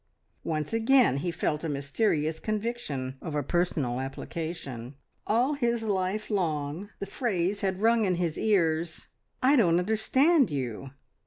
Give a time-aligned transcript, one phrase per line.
[0.43, 4.95] Once again he felt a mysterious conviction of a personal application.
[5.27, 9.09] All his life long the phrase had rung in his ears,
[9.43, 10.89] "I don't understand you!"